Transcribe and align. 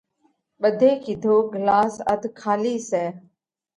ٻڌي 0.61 0.91
ڪِيڌو: 1.03 1.35
ڳِلاس 1.51 1.93
اڌ 2.11 2.21
کالِي 2.39 2.75
سئہ۔ 2.89 3.03